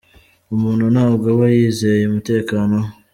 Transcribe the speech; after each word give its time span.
Umuntu 0.55 0.85
ntabwo 0.93 1.25
aba 1.33 1.45
yizeye 1.55 2.03
umutekano 2.09 2.75
we. 2.83 2.89